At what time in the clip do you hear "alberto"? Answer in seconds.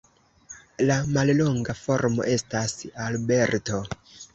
3.09-3.89